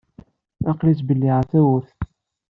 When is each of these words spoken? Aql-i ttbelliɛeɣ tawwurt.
Aql-i 0.69 0.93
ttbelliɛeɣ 0.95 1.43
tawwurt. 1.51 1.89